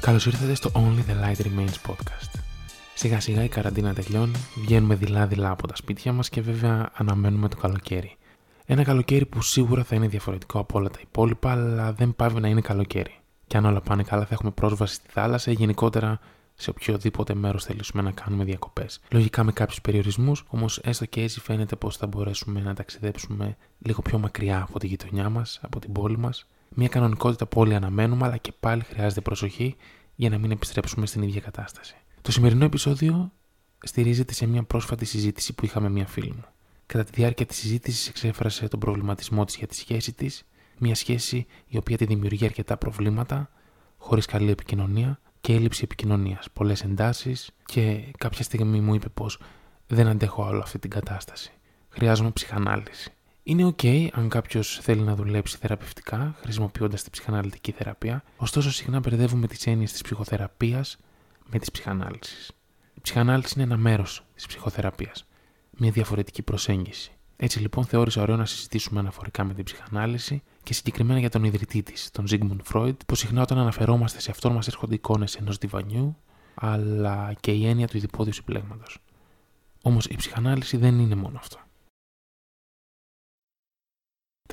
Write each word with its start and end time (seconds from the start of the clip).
Καλώς 0.00 0.26
ήρθατε 0.26 0.54
στο 0.54 0.70
Only 0.74 1.10
the 1.10 1.24
Light 1.24 1.42
Remains 1.42 1.90
podcast. 1.90 2.40
Σιγά 2.94 3.20
σιγά 3.20 3.44
η 3.44 3.48
καραντίνα 3.48 3.94
τελειώνει, 3.94 4.38
βγαίνουμε 4.56 4.94
δειλά-δειλά 4.94 5.50
από 5.50 5.66
τα 5.66 5.76
σπίτια 5.76 6.12
μας 6.12 6.28
και 6.28 6.40
βέβαια 6.40 6.90
αναμένουμε 6.94 7.48
το 7.48 7.56
καλοκαίρι. 7.56 8.16
Ένα 8.66 8.82
καλοκαίρι 8.82 9.26
που 9.26 9.42
σίγουρα 9.42 9.84
θα 9.84 9.94
είναι 9.94 10.08
διαφορετικό 10.08 10.58
από 10.58 10.78
όλα 10.78 10.88
τα 10.88 10.98
υπόλοιπα, 11.02 11.50
αλλά 11.50 11.92
δεν 11.92 12.14
πάβει 12.16 12.40
να 12.40 12.48
είναι 12.48 12.60
καλοκαίρι. 12.60 13.14
Και 13.46 13.56
αν 13.56 13.64
όλα 13.64 13.80
πάνε 13.80 14.02
καλά, 14.02 14.26
θα 14.26 14.34
έχουμε 14.34 14.50
πρόσβαση 14.50 14.94
στη 14.94 15.08
θάλασσα 15.10 15.50
ή 15.50 15.54
γενικότερα 15.54 16.20
σε 16.54 16.70
οποιοδήποτε 16.70 17.34
μέρος 17.34 17.64
θελήσουμε 17.64 18.02
να 18.02 18.10
κάνουμε 18.10 18.44
διακοπές. 18.44 19.00
Λογικά 19.10 19.44
με 19.44 19.52
κάποιους 19.52 19.80
περιορισμούς, 19.80 20.44
όμως 20.48 20.78
έστω 20.78 21.04
και 21.06 21.22
έτσι 21.22 21.40
φαίνεται 21.40 21.76
πως 21.76 21.96
θα 21.96 22.06
μπορέσουμε 22.06 22.60
να 22.60 22.74
ταξιδέψουμε 22.74 23.56
λίγο 23.78 24.02
πιο 24.02 24.18
μακριά 24.18 24.62
από 24.68 24.78
τη 24.78 24.86
γειτονιά 24.86 25.28
μας, 25.28 25.58
από 25.62 25.80
την 25.80 25.92
πόλη 25.92 26.18
μας. 26.18 26.46
Μια 26.76 26.88
κανονικότητα 26.88 27.46
που 27.46 27.60
όλοι 27.60 27.74
αναμένουμε, 27.74 28.26
αλλά 28.26 28.36
και 28.36 28.52
πάλι 28.60 28.82
χρειάζεται 28.82 29.20
προσοχή 29.20 29.76
για 30.14 30.30
να 30.30 30.38
μην 30.38 30.50
επιστρέψουμε 30.50 31.06
στην 31.06 31.22
ίδια 31.22 31.40
κατάσταση. 31.40 31.96
Το 32.22 32.32
σημερινό 32.32 32.64
επεισόδιο 32.64 33.32
στηρίζεται 33.82 34.32
σε 34.32 34.46
μια 34.46 34.62
πρόσφατη 34.62 35.04
συζήτηση 35.04 35.52
που 35.52 35.64
είχαμε 35.64 35.88
μια 35.88 36.06
φίλη 36.06 36.32
μου. 36.32 36.44
Κατά 36.86 37.04
τη 37.04 37.10
διάρκεια 37.14 37.46
της 37.46 37.56
συζήτησης 37.56 38.08
εξέφρασε 38.08 38.68
τον 38.68 38.80
προβληματισμό 38.80 39.44
της 39.44 39.56
για 39.56 39.66
τη 39.66 39.74
σχέση 39.74 40.12
της, 40.12 40.44
μια 40.78 40.94
σχέση 40.94 41.46
η 41.66 41.76
οποία 41.76 41.96
τη 41.96 42.04
δημιουργεί 42.04 42.44
αρκετά 42.44 42.76
προβλήματα, 42.76 43.50
χωρίς 43.96 44.26
καλή 44.26 44.50
επικοινωνία 44.50 45.20
και 45.40 45.54
έλλειψη 45.54 45.80
επικοινωνίας, 45.84 46.50
πολλές 46.52 46.82
εντάσεις 46.82 47.50
και 47.64 48.04
κάποια 48.18 48.44
στιγμή 48.44 48.80
μου 48.80 48.94
είπε 48.94 49.08
πως 49.08 49.40
δεν 49.86 50.06
αντέχω 50.06 50.44
όλη 50.44 50.60
αυτή 50.60 50.78
την 50.78 50.90
κατάσταση. 50.90 51.52
Χρειάζομαι 51.88 52.30
ψυχανάλυση. 52.30 53.12
Είναι 53.42 53.74
OK 53.76 54.08
αν 54.12 54.28
κάποιος 54.28 54.78
θέλει 54.82 55.00
να 55.00 55.14
δουλέψει 55.14 55.56
θεραπευτικά 55.56 56.34
χρησιμοποιώντας 56.40 57.02
την 57.02 57.12
ψυχαναλυτική 57.12 57.72
θεραπεία, 57.72 58.22
ωστόσο 58.36 58.70
συχνά 58.70 58.98
μπερδεύουμε 58.98 59.46
τις 59.46 59.66
έννοιες 59.66 59.92
της 59.92 60.02
ψυχοθεραπείας 60.02 60.98
με 61.50 61.58
τη 61.58 61.70
ψυχανάλυσης. 61.70 62.50
Η 62.94 63.00
ψυχανάλυση 63.00 63.52
είναι 63.56 63.64
ένα 63.64 63.76
μέρος 63.76 64.24
της 64.34 64.46
ψυχοθεραπείας. 64.46 65.26
Μια 65.70 65.90
διαφορετική 65.90 66.42
προσέγγιση. 66.42 67.12
Έτσι 67.36 67.58
λοιπόν 67.60 67.84
θεώρησα 67.84 68.22
ωραίο 68.22 68.36
να 68.36 68.44
συζητήσουμε 68.44 69.00
αναφορικά 69.00 69.44
με 69.44 69.54
την 69.54 69.64
ψυχανάλυση 69.64 70.42
και 70.62 70.74
συγκεκριμένα 70.74 71.18
για 71.18 71.30
τον 71.30 71.44
ιδρυτή 71.44 71.82
της, 71.82 72.10
τον 72.10 72.24
Sigmund 72.30 72.72
Freud, 72.72 72.96
που 73.06 73.14
συχνά 73.14 73.42
όταν 73.42 73.58
αναφερόμαστε 73.58 74.20
σε 74.20 74.30
αυτόν 74.30 74.52
μας 74.52 74.66
έρχονται 74.66 74.94
εικόνες 74.94 75.34
ενός 75.36 75.58
διβανιού, 75.58 76.16
αλλά 76.54 77.32
και 77.40 77.50
η 77.50 77.66
έννοια 77.66 77.86
του 77.86 77.96
ειδηπόδιου 77.96 78.32
συμπλέγματος. 78.32 78.98
Όμως 79.82 80.06
η 80.06 80.16
ψυχανάλυση 80.16 80.76
δεν 80.76 80.98
είναι 80.98 81.14
μόνο 81.14 81.38
αυτό. 81.38 81.58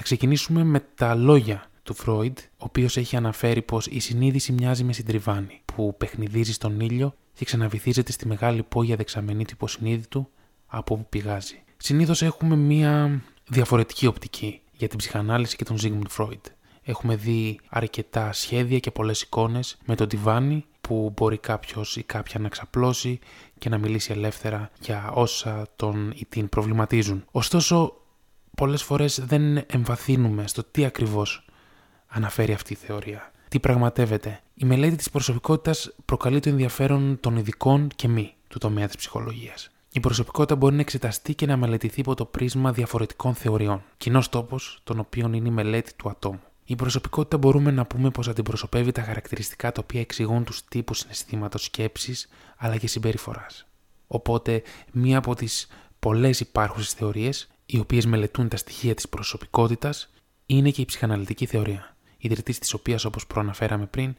Θα 0.09 0.16
ξεκινήσουμε 0.16 0.63
με 0.63 0.80
τα 0.95 1.16
λόγια 1.16 1.69
του 1.83 1.94
Φρόιντ, 1.94 2.38
ο 2.52 2.63
οποίος 2.63 2.97
έχει 2.97 3.16
αναφέρει 3.16 3.61
πως 3.61 3.88
η 3.88 4.00
συνείδηση 4.00 4.52
μοιάζει 4.52 4.83
με 4.83 4.94
συντριβάνι 4.94 5.61
που 5.66 5.95
παιχνιδίζει 5.97 6.53
στον 6.53 6.80
ήλιο 6.80 7.14
και 7.33 7.45
ξαναβυθίζεται 7.45 8.11
στη 8.11 8.27
μεγάλη 8.27 8.64
πόγια 8.64 8.95
δεξαμενή 8.95 9.45
του 9.45 9.52
υποσυνείδητου 9.53 10.30
από 10.67 10.94
όπου 10.94 11.05
πηγάζει. 11.09 11.64
Συνήθως 11.77 12.22
έχουμε 12.22 12.55
μία 12.55 13.22
διαφορετική 13.47 14.08
οπτική 14.08 14.61
για 14.72 14.88
την 14.88 14.97
ψυχανάλυση 14.97 15.55
και 15.55 15.64
τον 15.64 15.77
Sigmund 15.81 16.17
Freud. 16.17 16.42
Έχουμε 16.83 17.16
δει 17.16 17.59
αρκετά 17.69 18.33
σχέδια 18.33 18.80
και 18.80 18.92
πολλές 18.92 19.21
εικόνες 19.21 19.77
με 19.86 19.95
τον 19.95 20.08
τιβάνι 20.08 20.65
που 20.82 21.14
μπορεί 21.15 21.37
κάποιος 21.37 21.95
ή 21.98 22.03
κάποια 22.03 22.39
να 22.39 22.49
ξαπλώσει 22.49 23.20
και 23.58 23.70
να 23.70 23.77
μιλήσει 23.77 24.11
ελεύθερα 24.11 24.70
για 24.80 25.11
όσα 25.14 25.67
τον 25.76 26.14
ή 26.15 26.26
την 26.30 26.49
προβληματίζουν. 26.49 27.26
Ωστόσο, 27.32 27.93
πολλές 28.58 28.84
φορές 28.84 29.20
δεν 29.26 29.58
εμβαθύνουμε 29.68 30.48
στο 30.48 30.64
τι 30.64 30.86
ακριβώς 30.86 31.45
αναφέρει 32.08 32.54
αυτή 32.54 32.73
η 32.73 32.76
θεωρία. 32.76 33.32
Τι 33.48 33.60
πραγματεύεται. 33.60 34.40
Η 34.54 34.66
μελέτη 34.66 34.95
της 34.95 35.10
προσωπικότητας 35.10 35.94
προκαλεί 36.06 36.40
το 36.40 36.50
ενδιαφέρον 36.50 37.18
των 37.20 37.38
ειδικών 37.38 37.88
και 37.95 38.08
μη 38.08 38.34
του 38.48 38.58
τομέα 38.58 38.88
της 38.88 38.95
ψυχολογίας. 38.95 39.70
Η 39.92 40.00
προσωπικότητα 40.00 40.56
μπορεί 40.56 40.76
να 40.76 40.82
εξεταστεί 40.82 41.36
και 41.36 41.45
να 41.45 41.58
μελετηθεί 41.58 42.00
υπό 42.00 42.16
το 42.16 42.26
πρίσμα 42.26 42.72
διαφορετικών 42.72 43.36
θεωριών. 43.36 43.84
Κοινός 43.98 44.30
τόπος, 44.30 44.80
τον 44.84 45.00
οποίο 45.00 45.32
είναι 45.34 45.48
η 45.48 45.52
μελέτη 45.52 45.94
του 45.95 46.10
ατόμου. 46.10 46.42
Η 46.66 46.76
προσωπικότητα 46.76 47.38
μπορούμε 47.38 47.72
να 47.72 47.86
πούμε 47.86 48.10
πως 48.10 48.28
αντιπροσωπεύει 48.28 48.92
τα 48.92 49.02
χαρακτηριστικά 49.02 49.72
τα 49.72 49.82
οποία 49.84 50.00
εξηγούν 50.02 50.44
τους 50.44 50.66
τύπους 50.66 50.98
συναισθήματος 50.98 51.64
σκέψης 51.64 52.30
αλλά 52.58 52.78
και 52.78 52.88
συμπεριφοράς. 52.88 53.68
Οπότε, 54.08 54.64
μία 54.92 55.18
από 55.18 55.36
τις 55.36 55.68
πολλές 56.00 56.39
υπάρχουσες 56.39 56.94
θεωρίες, 56.94 57.48
οι 57.70 57.80
οποίες 57.80 58.05
μελετούν 58.05 58.48
τα 58.48 58.58
στοιχεία 58.58 58.94
της 58.94 59.10
προσωπικότητας, 59.10 60.10
είναι 60.45 60.70
και 60.70 60.82
η 60.82 60.86
ψυχαναλυτική 60.86 61.45
θεωρία, 61.45 61.95
ιδρυτή 62.17 62.60
της 62.60 62.73
οποίας, 62.73 63.05
όπως 63.05 63.28
προαναφέραμε 63.28 63.86
πριν, 63.86 64.16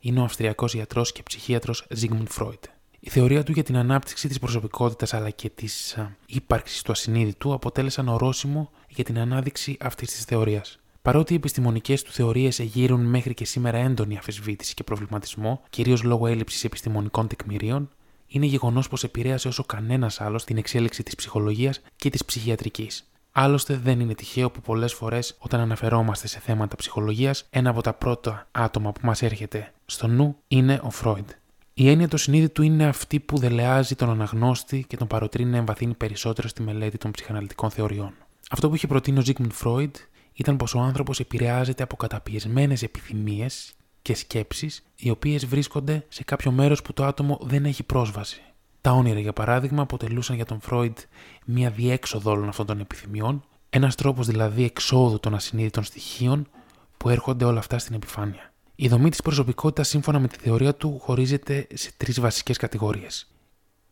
είναι 0.00 0.20
ο 0.20 0.24
Αυστριακός 0.24 0.74
γιατρό 0.74 1.02
και 1.02 1.22
ψυχίατρος 1.22 1.86
Sigmund 2.00 2.26
Freud. 2.38 2.60
Η 3.00 3.10
θεωρία 3.10 3.42
του 3.42 3.52
για 3.52 3.62
την 3.62 3.76
ανάπτυξη 3.76 4.28
της 4.28 4.38
προσωπικότητας 4.38 5.14
αλλά 5.14 5.30
και 5.30 5.50
της 5.50 5.98
ύπαρξης 6.26 6.82
του 6.82 6.92
ασυνείδητου 6.92 7.52
αποτέλεσαν 7.52 8.08
ορόσημο 8.08 8.70
για 8.88 9.04
την 9.04 9.18
ανάδειξη 9.18 9.76
αυτής 9.80 10.10
της 10.10 10.24
θεωρίας. 10.24 10.78
Παρότι 11.02 11.32
οι 11.32 11.36
επιστημονικές 11.36 12.02
του 12.02 12.12
θεωρίες 12.12 12.58
εγείρουν 12.58 13.00
μέχρι 13.00 13.34
και 13.34 13.44
σήμερα 13.44 13.78
έντονη 13.78 14.16
αφισβήτηση 14.16 14.74
και 14.74 14.84
προβληματισμό, 14.84 15.62
κυρίως 15.70 16.02
λόγω 16.02 16.26
έλλειψης 16.26 16.64
επιστημονικών 16.64 17.28
τεκμηρίων, 17.28 17.88
είναι 18.26 18.46
γεγονός 18.46 18.88
πως 18.88 19.04
επηρέασε 19.04 19.48
όσο 19.48 19.64
κανένας 19.64 20.20
άλλος 20.20 20.44
την 20.44 20.56
εξέλιξη 20.56 21.02
της 21.02 21.14
ψυχολογίας 21.14 21.80
και 21.96 22.10
της 22.10 22.24
ψυχιατρικής. 22.24 23.10
Άλλωστε, 23.32 23.76
δεν 23.76 24.00
είναι 24.00 24.14
τυχαίο 24.14 24.50
που 24.50 24.60
πολλές 24.60 24.92
φορές 24.94 25.36
όταν 25.38 25.60
αναφερόμαστε 25.60 26.26
σε 26.26 26.38
θέματα 26.38 26.76
ψυχολογίας, 26.76 27.46
ένα 27.50 27.70
από 27.70 27.80
τα 27.80 27.92
πρώτα 27.92 28.48
άτομα 28.50 28.92
που 28.92 29.00
μας 29.02 29.22
έρχεται 29.22 29.72
στο 29.86 30.06
νου 30.06 30.36
είναι 30.48 30.80
ο 30.82 30.90
Φρόιντ. 30.90 31.28
Η 31.74 31.88
έννοια 31.88 32.08
του 32.08 32.16
συνείδητου 32.16 32.62
είναι 32.62 32.86
αυτή 32.86 33.20
που 33.20 33.38
δελεάζει 33.38 33.94
τον 33.94 34.10
αναγνώστη 34.10 34.84
και 34.88 34.96
τον 34.96 35.06
παροτρύνει 35.06 35.50
να 35.50 35.56
εμβαθύνει 35.56 35.94
περισσότερο 35.94 36.48
στη 36.48 36.62
μελέτη 36.62 36.98
των 36.98 37.10
ψυχαναλυτικών 37.10 37.70
θεωριών. 37.70 38.14
Αυτό 38.50 38.68
που 38.68 38.74
είχε 38.74 38.86
προτείνει 38.86 39.18
ο 39.18 39.22
Ζίγμουντ 39.22 39.52
Φρόιντ 39.52 39.94
ήταν 40.32 40.56
πως 40.56 40.74
ο 40.74 40.78
άνθρωπος 40.78 41.20
επηρεάζεται 41.20 41.82
από 41.82 41.96
καταπιεσμένες 41.96 42.82
επιθυμίες 42.82 43.72
και 44.06 44.14
σκέψεις, 44.14 44.82
οι 44.96 45.10
οποίες 45.10 45.46
βρίσκονται 45.46 46.04
σε 46.08 46.24
κάποιο 46.24 46.50
μέρος 46.50 46.82
που 46.82 46.92
το 46.92 47.04
άτομο 47.04 47.38
δεν 47.42 47.64
έχει 47.64 47.82
πρόσβαση. 47.82 48.42
Τα 48.80 48.90
όνειρα, 48.92 49.20
για 49.20 49.32
παράδειγμα, 49.32 49.82
αποτελούσαν 49.82 50.36
για 50.36 50.44
τον 50.44 50.60
Φρόιντ 50.60 50.98
μία 51.44 51.70
διέξοδο 51.70 52.30
όλων 52.30 52.48
αυτών 52.48 52.66
των 52.66 52.80
επιθυμιών, 52.80 53.44
ένας 53.70 53.94
τρόπος 53.94 54.26
δηλαδή 54.26 54.64
εξόδου 54.64 55.20
των 55.20 55.34
ασυνείδητων 55.34 55.84
στοιχείων 55.84 56.48
που 56.96 57.08
έρχονται 57.08 57.44
όλα 57.44 57.58
αυτά 57.58 57.78
στην 57.78 57.94
επιφάνεια. 57.94 58.52
Η 58.74 58.88
δομή 58.88 59.10
της 59.10 59.22
προσωπικότητας, 59.22 59.88
σύμφωνα 59.88 60.18
με 60.18 60.28
τη 60.28 60.38
θεωρία 60.38 60.74
του, 60.74 60.98
χωρίζεται 60.98 61.66
σε 61.74 61.90
τρεις 61.96 62.20
βασικές 62.20 62.56
κατηγορίες. 62.56 63.30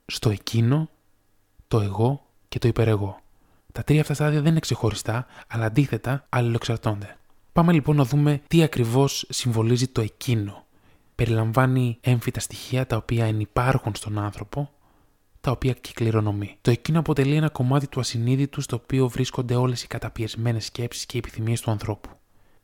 Στο 0.07 0.31
εκείνο, 0.31 0.89
το 1.69 1.81
εγώ 1.81 2.27
και 2.49 2.59
το 2.59 2.69
υπερεγώ. 2.69 3.21
Τα 3.73 3.85
τρία 3.85 4.01
αυτά 4.01 4.15
στάδια 4.15 4.41
δεν 4.41 4.51
είναι 4.51 4.61
ξεχωριστά, 4.61 5.27
αλλά 5.49 5.65
αντίθετα 5.65 6.27
αλληλοεξαρτώνται. 6.29 7.17
Πάμε 7.55 7.73
λοιπόν 7.73 7.97
να 7.97 8.05
δούμε 8.05 8.41
τι 8.47 8.63
ακριβώς 8.63 9.27
συμβολίζει 9.29 9.89
το 9.89 10.01
εκείνο. 10.01 10.65
Περιλαμβάνει 11.15 11.99
έμφυτα 12.01 12.41
στοιχεία 12.41 12.87
τα 12.87 12.97
οποία 12.97 13.25
ενυπάρχουν 13.25 13.95
στον 13.95 14.19
άνθρωπο, 14.19 14.71
τα 15.41 15.51
οποία 15.51 15.73
και 15.73 15.91
κληρονομεί. 15.95 16.57
Το 16.61 16.71
εκείνο 16.71 16.99
αποτελεί 16.99 17.35
ένα 17.35 17.49
κομμάτι 17.49 17.89
του 17.89 18.01
ασυνείδητου 18.01 18.61
στο 18.61 18.77
οποίο 18.77 19.09
βρίσκονται 19.09 19.55
όλες 19.55 19.83
οι 19.83 19.87
καταπιεσμένες 19.87 20.65
σκέψεις 20.65 21.07
και 21.07 21.19
επιθυμίες 21.19 21.61
του 21.61 21.71
ανθρώπου 21.71 22.11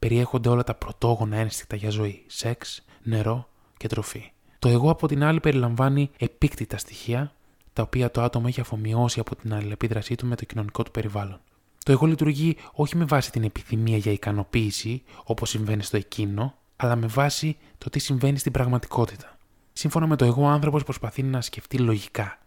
περιέχονται 0.00 0.48
όλα 0.48 0.64
τα 0.64 0.74
πρωτόγωνα 0.74 1.36
ένστικτα 1.36 1.76
για 1.76 1.90
ζωή, 1.90 2.24
σεξ, 2.26 2.84
νερό 3.02 3.48
και 3.76 3.88
τροφή. 3.88 4.32
Το 4.58 4.68
εγώ 4.68 4.90
από 4.90 5.06
την 5.06 5.24
άλλη 5.24 5.40
περιλαμβάνει 5.40 6.10
επίκτητα 6.18 6.78
στοιχεία, 6.78 7.32
τα 7.72 7.82
οποία 7.82 8.10
το 8.10 8.22
άτομο 8.22 8.44
έχει 8.48 8.60
αφομοιώσει 8.60 9.20
από 9.20 9.36
την 9.36 9.54
αλληλεπίδρασή 9.54 10.14
του 10.14 10.26
με 10.26 10.36
το 10.36 10.44
κοινωνικό 10.44 10.82
του 10.82 10.90
περιβάλλον. 10.90 11.40
Το 11.84 11.92
εγώ 11.92 12.06
λειτουργεί 12.06 12.56
όχι 12.72 12.96
με 12.96 13.04
βάση 13.04 13.32
την 13.32 13.42
επιθυμία 13.42 13.96
για 13.96 14.12
ικανοποίηση, 14.12 15.02
όπως 15.24 15.50
συμβαίνει 15.50 15.82
στο 15.82 15.96
εκείνο, 15.96 16.54
αλλά 16.76 16.96
με 16.96 17.06
βάση 17.06 17.56
το 17.78 17.90
τι 17.90 17.98
συμβαίνει 17.98 18.38
στην 18.38 18.52
πραγματικότητα. 18.52 19.38
Σύμφωνα 19.72 20.06
με 20.06 20.16
το 20.16 20.24
εγώ, 20.24 20.42
ο 20.42 20.46
άνθρωπος 20.46 20.84
προσπαθεί 20.84 21.22
να 21.22 21.40
σκεφτεί 21.40 21.78
λογικά, 21.78 22.38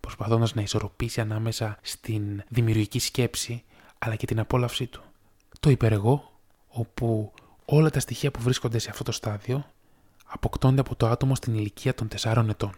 προσπαθώντας 0.00 0.54
να 0.54 0.62
ισορροπήσει 0.62 1.20
ανάμεσα 1.20 1.78
στην 1.82 2.42
δημιουργική 2.48 2.98
σκέψη 2.98 3.62
αλλά 3.98 4.14
και 4.14 4.26
την 4.26 4.40
απόλαυσή 4.40 4.86
του. 4.86 5.02
Το 5.60 5.70
υπερεγώ 5.70 6.32
όπου 6.68 7.32
όλα 7.64 7.90
τα 7.90 8.00
στοιχεία 8.00 8.30
που 8.30 8.40
βρίσκονται 8.40 8.78
σε 8.78 8.90
αυτό 8.90 9.04
το 9.04 9.12
στάδιο 9.12 9.66
αποκτώνται 10.24 10.80
από 10.80 10.96
το 10.96 11.06
άτομο 11.06 11.34
στην 11.34 11.54
ηλικία 11.54 11.94
των 11.94 12.08
4 12.20 12.44
ετών. 12.48 12.72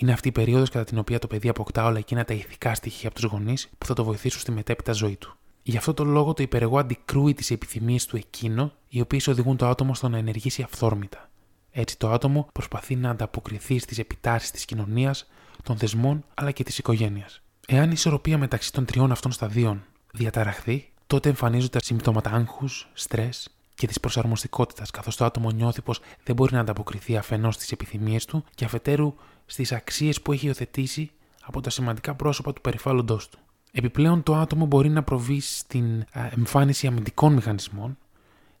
Είναι 0.00 0.12
αυτή 0.12 0.28
η 0.28 0.32
περίοδος 0.32 0.70
κατά 0.70 0.84
την 0.84 0.98
οποία 0.98 1.18
το 1.18 1.26
παιδί 1.26 1.48
αποκτά 1.48 1.84
όλα 1.84 1.98
εκείνα 1.98 2.24
τα 2.24 2.34
ηθικά 2.34 2.74
στοιχεία 2.74 3.08
από 3.08 3.20
τους 3.20 3.30
γονείς 3.30 3.68
που 3.78 3.86
θα 3.86 3.94
το 3.94 4.04
βοηθήσουν 4.04 4.40
στη 4.40 4.50
μετέπειτα 4.50 4.92
ζωή 4.92 5.16
του. 5.16 5.36
Γι' 5.62 5.76
αυτό 5.76 5.94
το 5.94 6.04
λόγο 6.04 6.32
το 6.32 6.42
υπερεγώ 6.42 6.78
αντικρούει 6.78 7.34
τις 7.34 7.50
επιθυμίες 7.50 8.06
του 8.06 8.16
εκείνο, 8.16 8.72
οι 8.88 9.00
οποίες 9.00 9.26
οδηγούν 9.26 9.56
το 9.56 9.66
άτομο 9.66 9.94
στο 9.94 10.08
να 10.08 10.18
ενεργήσει 10.18 10.62
αυθόρμητα. 10.62 11.30
Έτσι 11.70 11.98
το 11.98 12.10
άτομο 12.10 12.48
προσπαθεί 12.52 12.96
να 12.96 13.10
ανταποκριθεί 13.10 13.78
στις 13.78 13.98
επιτάσεις 13.98 14.50
της 14.50 14.64
κοινωνίας, 14.64 15.30
των 15.62 15.76
θεσμών 15.76 16.24
αλλά 16.34 16.50
και 16.50 16.62
της 16.64 16.78
οικογένειας. 16.78 17.42
Εάν 17.66 17.88
η 17.88 17.92
ισορροπία 17.92 18.38
μεταξύ 18.38 18.72
των 18.72 18.84
τριών 18.84 19.12
αυτών 19.12 19.32
σταδίων 19.32 19.84
διαταραχθεί, 20.12 20.88
τότε 21.06 21.28
εμφανίζονται 21.28 21.78
συμπτώματα 21.82 22.30
άγχους, 22.30 22.88
στρες 22.92 23.48
και 23.74 23.86
της 23.86 24.00
προσαρμοστικότητας, 24.00 24.90
καθώς 24.90 25.16
το 25.16 25.24
άτομο 25.24 25.50
νιώθει 25.50 25.82
πως 25.82 26.00
δεν 26.24 26.34
μπορεί 26.34 26.54
να 26.54 26.60
ανταποκριθεί 26.60 27.16
αφενός 27.16 27.54
στις 27.54 27.72
επιθυμίες 27.72 28.24
του 28.24 28.44
και 28.54 28.64
αφετέρου 28.64 29.14
στις 29.50 29.72
αξίες 29.72 30.22
που 30.22 30.32
έχει 30.32 30.46
υιοθετήσει 30.46 31.10
από 31.42 31.60
τα 31.60 31.70
σημαντικά 31.70 32.14
πρόσωπα 32.14 32.52
του 32.52 32.60
περιβάλλοντό 32.60 33.16
του. 33.16 33.38
Επιπλέον, 33.72 34.22
το 34.22 34.36
άτομο 34.36 34.66
μπορεί 34.66 34.88
να 34.88 35.02
προβεί 35.02 35.40
στην 35.40 36.04
εμφάνιση 36.30 36.86
αμυντικών 36.86 37.32
μηχανισμών, 37.32 37.98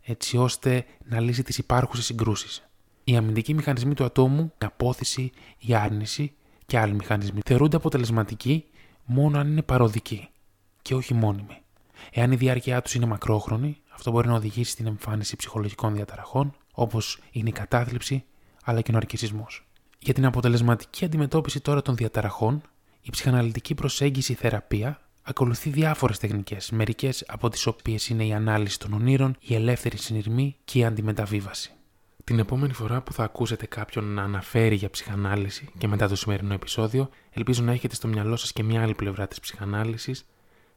έτσι 0.02 0.36
ώστε 0.36 0.84
να 1.04 1.20
λύσει 1.20 1.42
τις 1.42 1.58
υπάρχουσες 1.58 2.04
συγκρούσεις. 2.04 2.68
Οι 3.04 3.16
αμυντικοί 3.16 3.54
μηχανισμοί 3.54 3.94
του 3.94 4.04
ατόμου, 4.04 4.52
η 4.62 4.64
απόθεση, 4.64 5.32
η 5.58 5.74
άρνηση 5.74 6.32
και 6.66 6.78
άλλοι 6.78 6.92
μηχανισμοί 6.92 7.40
θεωρούνται 7.46 7.76
αποτελεσματικοί 7.76 8.64
μόνο 9.04 9.38
αν 9.38 9.50
είναι 9.50 9.62
παροδικοί 9.62 10.28
και 10.82 10.94
όχι 10.94 11.14
μόνιμοι. 11.14 11.62
Εάν 12.12 12.32
η 12.32 12.36
διάρκεια 12.36 12.82
τους 12.82 12.94
είναι 12.94 13.06
μακρόχρονη, 13.06 13.76
αυτό 13.88 14.10
μπορεί 14.10 14.28
να 14.28 14.34
οδηγήσει 14.34 14.70
στην 14.70 14.86
εμφάνιση 14.86 15.36
ψυχολογικών 15.36 15.94
διαταραχών, 15.94 16.54
όπως 16.72 17.20
είναι 17.30 17.48
η 17.48 17.52
κατάθλιψη 17.52 18.24
αλλά 18.64 18.80
και 18.80 18.90
ο 18.90 18.94
ναρκισμό. 18.94 19.46
Για 19.98 20.14
την 20.14 20.24
αποτελεσματική 20.24 21.04
αντιμετώπιση 21.04 21.60
τώρα 21.60 21.82
των 21.82 21.96
διαταραχών, 21.96 22.62
η 23.02 23.10
ψυχαναλυτική 23.10 23.74
προσέγγιση 23.74 24.34
θεραπεία 24.34 25.00
ακολουθεί 25.22 25.70
διάφορες 25.70 26.18
τεχνικές, 26.18 26.70
μερικές 26.70 27.24
από 27.28 27.48
τις 27.48 27.66
οποίες 27.66 28.08
είναι 28.08 28.26
η 28.26 28.32
ανάλυση 28.32 28.78
των 28.78 28.92
ονείρων, 28.92 29.36
η 29.40 29.54
ελεύθερη 29.54 29.96
συνειρμή 29.96 30.56
και 30.64 30.78
η 30.78 30.84
αντιμεταβίβαση. 30.84 31.72
Την 32.24 32.38
επόμενη 32.38 32.72
φορά 32.72 33.00
που 33.00 33.12
θα 33.12 33.24
ακούσετε 33.24 33.66
κάποιον 33.66 34.04
να 34.04 34.22
αναφέρει 34.22 34.74
για 34.74 34.90
ψυχανάλυση 34.90 35.68
και 35.78 35.88
μετά 35.88 36.08
το 36.08 36.16
σημερινό 36.16 36.54
επεισόδιο, 36.54 37.08
ελπίζω 37.30 37.62
να 37.62 37.72
έχετε 37.72 37.94
στο 37.94 38.08
μυαλό 38.08 38.36
σας 38.36 38.52
και 38.52 38.62
μια 38.62 38.82
άλλη 38.82 38.94
πλευρά 38.94 39.28
της 39.28 39.40
ψυχανάλυσης, 39.40 40.26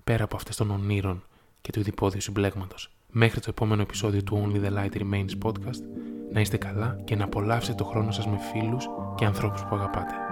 πέρα 0.03 0.23
από 0.23 0.35
αυτές 0.35 0.55
των 0.55 0.71
ονείρων 0.71 1.23
και 1.61 1.71
του 1.71 1.79
ειδηπόδιου 1.79 2.21
συμπλέγματος. 2.21 2.91
Μέχρι 3.11 3.39
το 3.39 3.47
επόμενο 3.49 3.81
επεισόδιο 3.81 4.23
του 4.23 4.51
Only 4.53 4.65
the 4.65 4.73
Light 4.77 5.01
Remains 5.01 5.31
podcast, 5.43 5.81
να 6.31 6.39
είστε 6.39 6.57
καλά 6.57 6.97
και 7.03 7.15
να 7.15 7.23
απολαύσετε 7.23 7.77
το 7.77 7.83
χρόνο 7.83 8.11
σας 8.11 8.27
με 8.27 8.37
φίλους 8.51 8.89
και 9.15 9.25
ανθρώπους 9.25 9.63
που 9.63 9.75
αγαπάτε. 9.75 10.30